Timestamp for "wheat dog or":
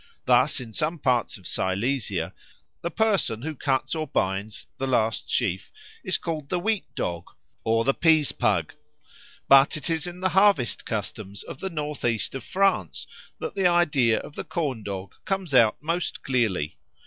6.59-7.83